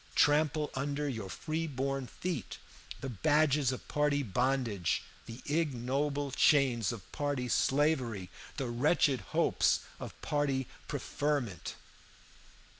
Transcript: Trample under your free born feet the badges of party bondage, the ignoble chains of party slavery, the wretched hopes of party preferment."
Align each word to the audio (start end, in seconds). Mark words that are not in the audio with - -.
Trample 0.15 0.71
under 0.73 1.07
your 1.07 1.29
free 1.29 1.67
born 1.67 2.07
feet 2.07 2.57
the 3.01 3.09
badges 3.09 3.71
of 3.71 3.87
party 3.87 4.23
bondage, 4.23 5.03
the 5.27 5.43
ignoble 5.45 6.31
chains 6.31 6.91
of 6.91 7.11
party 7.11 7.47
slavery, 7.47 8.31
the 8.57 8.65
wretched 8.65 9.21
hopes 9.21 9.81
of 9.99 10.19
party 10.23 10.65
preferment." 10.87 11.75